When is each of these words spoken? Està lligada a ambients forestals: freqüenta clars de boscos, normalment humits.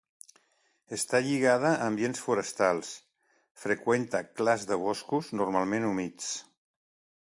Està 0.97 1.19
lligada 1.27 1.73
a 1.73 1.89
ambients 1.89 2.23
forestals: 2.29 2.91
freqüenta 3.67 4.25
clars 4.33 4.69
de 4.73 4.83
boscos, 4.89 5.35
normalment 5.43 5.91
humits. 5.93 6.37